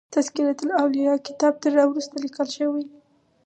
تذکرة 0.15 0.57
الاولیاء 0.65 1.17
کتاب 1.27 1.53
تر 1.61 1.71
را 1.77 1.83
وروسته 1.87 2.15
لیکل 2.23 2.47
شوی. 2.57 2.85